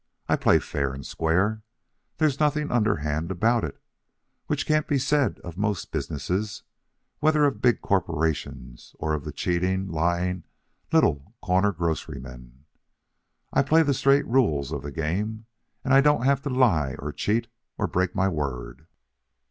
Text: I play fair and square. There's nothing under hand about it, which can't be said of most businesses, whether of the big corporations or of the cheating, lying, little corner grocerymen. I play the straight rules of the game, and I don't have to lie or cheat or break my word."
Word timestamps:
I 0.27 0.35
play 0.35 0.57
fair 0.57 0.95
and 0.95 1.05
square. 1.05 1.61
There's 2.17 2.39
nothing 2.39 2.71
under 2.71 2.95
hand 2.95 3.29
about 3.29 3.63
it, 3.63 3.79
which 4.47 4.65
can't 4.65 4.87
be 4.87 4.97
said 4.97 5.37
of 5.43 5.59
most 5.59 5.91
businesses, 5.91 6.63
whether 7.19 7.45
of 7.45 7.53
the 7.53 7.59
big 7.59 7.81
corporations 7.81 8.95
or 8.97 9.13
of 9.13 9.25
the 9.25 9.31
cheating, 9.31 9.89
lying, 9.89 10.43
little 10.91 11.35
corner 11.39 11.71
grocerymen. 11.71 12.63
I 13.53 13.61
play 13.61 13.83
the 13.83 13.93
straight 13.93 14.25
rules 14.25 14.71
of 14.71 14.81
the 14.81 14.91
game, 14.91 15.45
and 15.85 15.93
I 15.93 16.01
don't 16.01 16.23
have 16.25 16.41
to 16.41 16.49
lie 16.49 16.95
or 16.97 17.11
cheat 17.11 17.45
or 17.77 17.85
break 17.85 18.15
my 18.15 18.27
word." 18.27 18.87